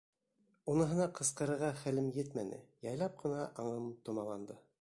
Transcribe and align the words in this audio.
Уныһына 0.73 1.05
ҡысҡырырға 1.19 1.69
хәлем 1.83 2.09
етмәне, 2.17 2.61
яйлап 2.89 3.23
ҡына 3.23 3.47
аңым 3.67 3.91
томаланды. 4.09 4.63